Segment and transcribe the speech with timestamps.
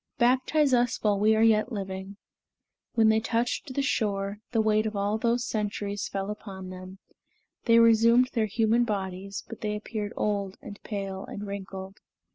[0.17, 2.17] Baptize us while we are yet living."
[2.95, 6.97] When they touched the shore, the weight of all those centuries fell upon them;
[7.65, 11.97] they resumed their human bodies, but they appeared old and pale and wrinkled.